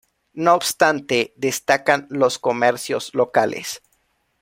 No 0.33 0.55
obstante, 0.55 1.31
destacan 1.35 2.07
los 2.09 2.39
comercios 2.39 3.13
locales. 3.13 3.83